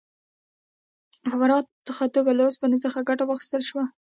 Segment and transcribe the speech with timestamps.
[1.29, 3.85] په پراخه توګه له اوسپنې څخه ګټه واخیستل شوه.